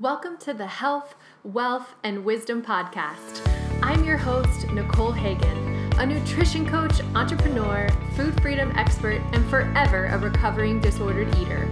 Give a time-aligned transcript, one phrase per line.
[0.00, 1.14] Welcome to the Health,
[1.44, 3.46] Wealth, and Wisdom Podcast.
[3.82, 10.16] I'm your host, Nicole Hagan, a nutrition coach, entrepreneur, food freedom expert, and forever a
[10.16, 11.68] recovering disordered eater.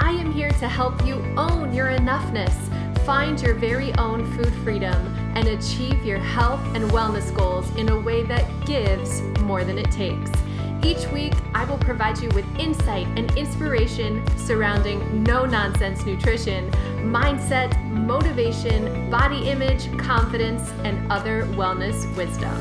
[0.00, 2.56] I am here to help you own your enoughness,
[3.06, 8.00] find your very own food freedom, and achieve your health and wellness goals in a
[8.00, 10.32] way that gives more than it takes.
[10.82, 16.70] Each week, I will provide you with insight and inspiration surrounding no nonsense nutrition,
[17.02, 22.56] mindset, motivation, body image, confidence, and other wellness wisdom.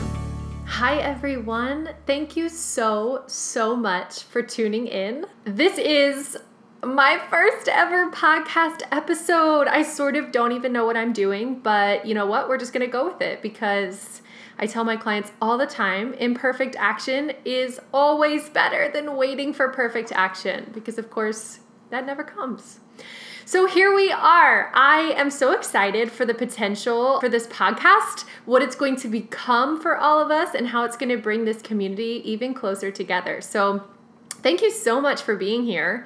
[0.66, 1.90] Hi, everyone.
[2.06, 5.26] Thank you so, so much for tuning in.
[5.46, 6.38] This is
[6.84, 9.68] my first ever podcast episode.
[9.68, 12.48] I sort of don't even know what I'm doing, but you know what?
[12.48, 14.22] We're just going to go with it because
[14.58, 19.70] I tell my clients all the time imperfect action is always better than waiting for
[19.70, 22.80] perfect action because, of course, that never comes.
[23.44, 24.72] So here we are.
[24.74, 29.82] I am so excited for the potential for this podcast, what it's going to become
[29.82, 33.42] for all of us, and how it's going to bring this community even closer together.
[33.42, 33.86] So,
[34.44, 36.06] thank you so much for being here.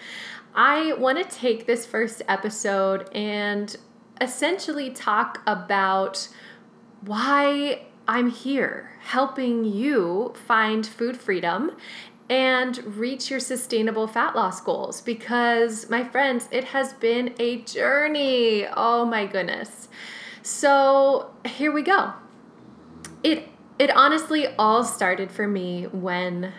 [0.55, 3.75] I want to take this first episode and
[4.21, 6.27] essentially talk about
[7.01, 11.71] why I'm here helping you find food freedom
[12.29, 18.67] and reach your sustainable fat loss goals because, my friends, it has been a journey.
[18.67, 19.89] Oh my goodness.
[20.41, 22.13] So, here we go.
[23.23, 26.53] It it honestly all started for me when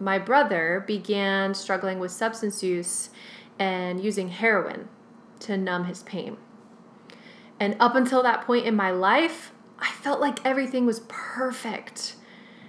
[0.00, 3.10] my brother began struggling with substance use
[3.58, 4.88] and using heroin
[5.40, 6.36] to numb his pain.
[7.60, 12.16] And up until that point in my life, I felt like everything was perfect.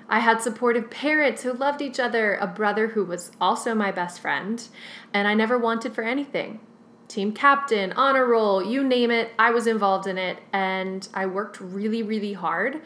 [0.09, 4.19] I had supportive parents who loved each other, a brother who was also my best
[4.19, 4.67] friend,
[5.13, 6.59] and I never wanted for anything.
[7.07, 11.59] Team captain, honor roll, you name it, I was involved in it, and I worked
[11.59, 12.81] really, really hard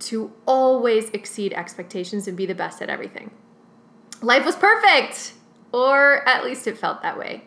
[0.00, 3.30] to always exceed expectations and be the best at everything.
[4.20, 5.34] Life was perfect,
[5.72, 7.44] or at least it felt that way.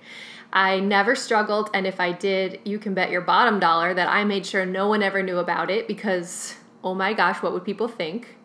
[0.54, 4.24] I never struggled, and if I did, you can bet your bottom dollar that I
[4.24, 7.88] made sure no one ever knew about it because, oh my gosh, what would people
[7.88, 8.38] think?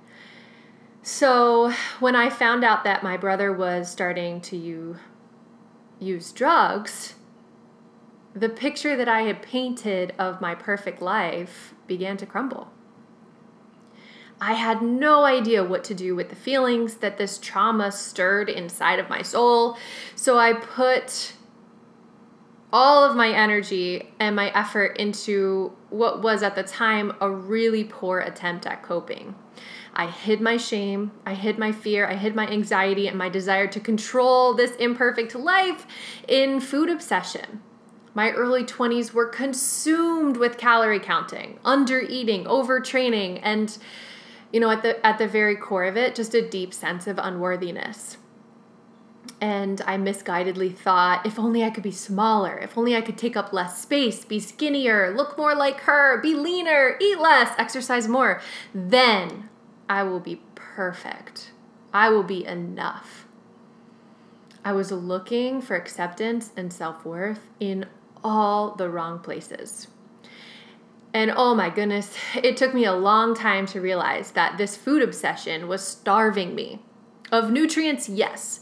[1.02, 4.96] So, when I found out that my brother was starting to
[6.00, 7.14] use drugs,
[8.34, 12.72] the picture that I had painted of my perfect life began to crumble.
[14.40, 18.98] I had no idea what to do with the feelings that this trauma stirred inside
[18.98, 19.78] of my soul.
[20.14, 21.32] So I put
[22.72, 27.84] all of my energy and my effort into what was at the time a really
[27.84, 29.34] poor attempt at coping.
[29.94, 33.66] I hid my shame, I hid my fear, I hid my anxiety and my desire
[33.68, 35.86] to control this imperfect life
[36.28, 37.62] in food obsession.
[38.12, 43.76] My early 20s were consumed with calorie counting, under eating, overtraining, and
[44.52, 47.18] you know, at the at the very core of it, just a deep sense of
[47.18, 48.18] unworthiness
[49.40, 53.36] and I misguidedly thought, if only I could be smaller, if only I could take
[53.36, 58.40] up less space, be skinnier, look more like her, be leaner, eat less, exercise more,
[58.74, 59.48] then
[59.88, 61.52] I will be perfect.
[61.92, 63.26] I will be enough.
[64.64, 67.86] I was looking for acceptance and self worth in
[68.24, 69.88] all the wrong places.
[71.16, 75.00] And oh my goodness, it took me a long time to realize that this food
[75.00, 76.82] obsession was starving me.
[77.32, 78.60] Of nutrients, yes,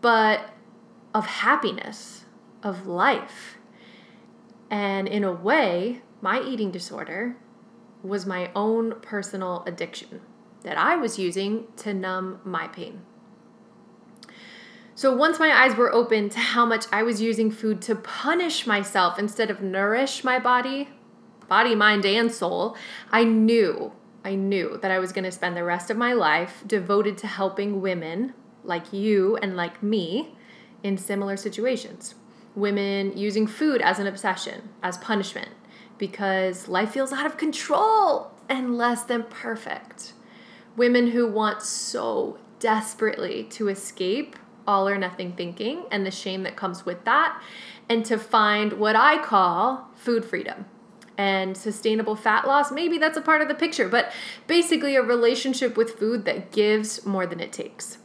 [0.00, 0.48] but
[1.14, 2.24] of happiness,
[2.62, 3.58] of life.
[4.70, 7.36] And in a way, my eating disorder
[8.02, 10.22] was my own personal addiction
[10.62, 13.02] that I was using to numb my pain.
[14.94, 18.66] So once my eyes were open to how much I was using food to punish
[18.66, 20.88] myself instead of nourish my body,
[21.50, 22.76] body, mind, and soul,
[23.10, 23.92] I knew,
[24.24, 27.26] I knew that I was going to spend the rest of my life devoted to
[27.26, 30.36] helping women like you and like me
[30.84, 32.14] in similar situations.
[32.54, 35.50] Women using food as an obsession, as punishment,
[35.98, 40.12] because life feels out of control and less than perfect.
[40.76, 44.36] Women who want so desperately to escape
[44.68, 47.42] all or nothing thinking and the shame that comes with that,
[47.88, 50.66] and to find what I call food freedom
[51.20, 52.72] and sustainable fat loss.
[52.72, 54.10] Maybe that's a part of the picture, but
[54.46, 57.98] basically a relationship with food that gives more than it takes.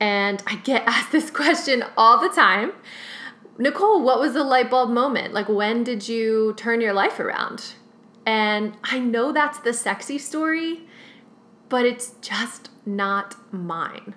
[0.00, 2.72] And I get asked this question all the time.
[3.58, 5.34] Nicole, what was the light bulb moment?
[5.34, 7.74] Like, when did you turn your life around?
[8.24, 10.88] And I know that's the sexy story,
[11.68, 14.14] but it's just not mine.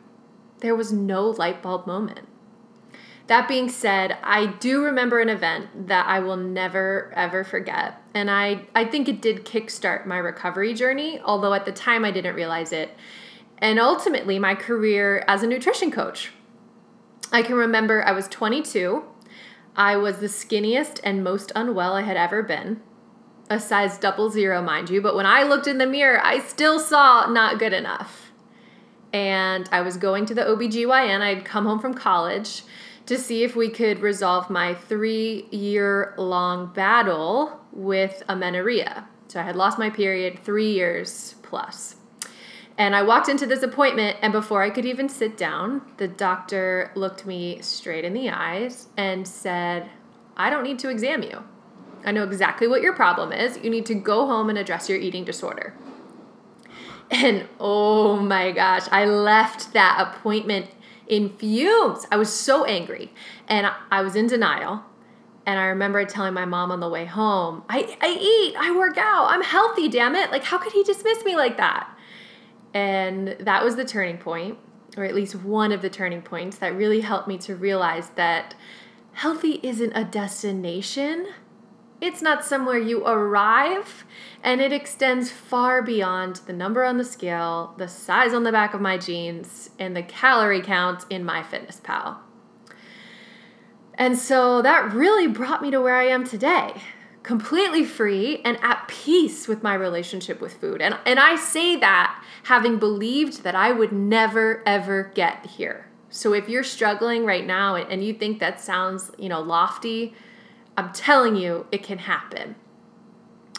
[0.62, 2.30] There was no light bulb moment.
[3.28, 8.02] That being said, I do remember an event that I will never ever forget.
[8.14, 12.12] And I, I think it did kickstart my recovery journey, although at the time I
[12.12, 12.96] didn't realize it.
[13.58, 16.32] And ultimately, my career as a nutrition coach.
[17.32, 19.04] I can remember I was 22.
[19.76, 22.82] I was the skinniest and most unwell I had ever been.
[23.50, 25.02] A size double zero, mind you.
[25.02, 28.25] But when I looked in the mirror, I still saw not good enough.
[29.14, 31.22] And I was going to the OBGYN.
[31.22, 32.64] I'd come home from college
[33.06, 39.08] to see if we could resolve my three year long battle with amenorrhea.
[39.28, 41.96] So I had lost my period three years plus.
[42.78, 46.92] And I walked into this appointment, and before I could even sit down, the doctor
[46.94, 49.90] looked me straight in the eyes and said,
[50.36, 51.44] I don't need to examine you.
[52.04, 53.58] I know exactly what your problem is.
[53.64, 55.74] You need to go home and address your eating disorder.
[57.12, 60.68] And oh my gosh, I left that appointment
[61.08, 62.06] in fumes.
[62.12, 63.14] I was so angry
[63.48, 64.84] and I was in denial.
[65.46, 68.98] And I remember telling my mom on the way home, I, I eat, I work
[68.98, 70.32] out, I'm healthy, damn it.
[70.32, 71.88] Like, how could he dismiss me like that?
[72.74, 74.58] And that was the turning point,
[74.98, 78.56] or at least one of the turning points that really helped me to realize that
[79.14, 81.28] healthy isn't a destination
[82.02, 84.06] it's not somewhere you arrive,
[84.44, 88.74] and it extends far beyond the number on the scale, the size on the back
[88.74, 92.18] of my jeans, and the calorie count in MyFitnessPal.
[93.98, 96.82] And so that really brought me to where I am today,
[97.24, 100.82] completely free and at peace with my relationship with food.
[100.82, 105.88] And, and I say that having believed that I would never, ever get here.
[106.10, 110.14] So if you're struggling right now and you think that sounds, you know, lofty,
[110.78, 112.56] I'm telling you, it can happen.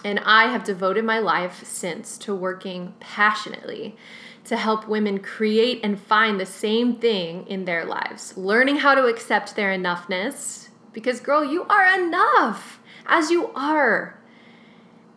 [0.05, 3.97] And I have devoted my life since to working passionately
[4.45, 9.07] to help women create and find the same thing in their lives, learning how to
[9.07, 10.69] accept their enoughness.
[10.93, 14.21] Because, girl, you are enough as you are.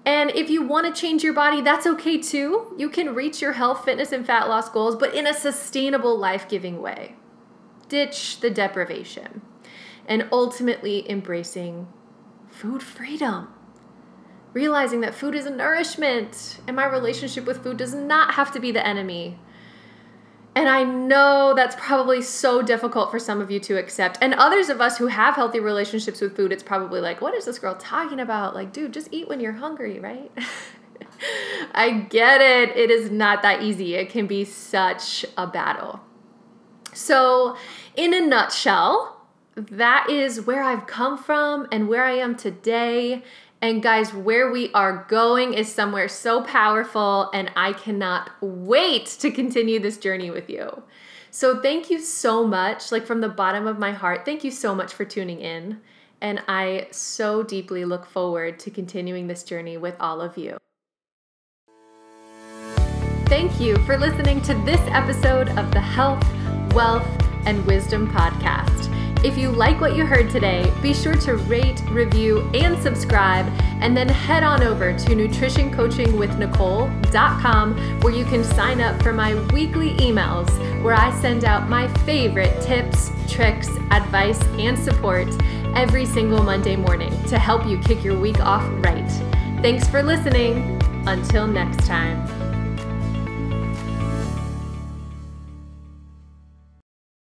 [0.06, 2.74] And if you want to change your body, that's okay too.
[2.78, 6.50] You can reach your health, fitness, and fat loss goals, but in a sustainable, life
[6.50, 7.16] giving way.
[7.90, 9.42] Ditch the deprivation
[10.10, 11.88] and ultimately embracing
[12.50, 13.54] food freedom.
[14.52, 18.60] Realizing that food is a nourishment and my relationship with food does not have to
[18.60, 19.40] be the enemy.
[20.56, 24.18] And I know that's probably so difficult for some of you to accept.
[24.20, 27.46] And others of us who have healthy relationships with food, it's probably like, what is
[27.46, 28.56] this girl talking about?
[28.56, 30.32] Like, dude, just eat when you're hungry, right?
[31.74, 32.76] I get it.
[32.76, 33.94] It is not that easy.
[33.94, 36.00] It can be such a battle.
[36.94, 37.56] So,
[37.96, 39.19] in a nutshell,
[39.56, 43.24] that is where I've come from and where I am today.
[43.62, 49.32] And guys, where we are going is somewhere so powerful, and I cannot wait to
[49.32, 50.84] continue this journey with you.
[51.30, 54.74] So, thank you so much, like from the bottom of my heart, thank you so
[54.74, 55.82] much for tuning in.
[56.22, 60.58] And I so deeply look forward to continuing this journey with all of you.
[63.28, 66.26] Thank you for listening to this episode of the Health,
[66.74, 67.08] Wealth,
[67.46, 68.89] and Wisdom Podcast.
[69.22, 73.46] If you like what you heard today, be sure to rate, review, and subscribe,
[73.82, 79.94] and then head on over to nutritioncoachingwithnicole.com where you can sign up for my weekly
[79.96, 80.48] emails
[80.82, 85.28] where I send out my favorite tips, tricks, advice, and support
[85.76, 89.12] every single Monday morning to help you kick your week off right.
[89.62, 90.82] Thanks for listening.
[91.06, 92.29] Until next time.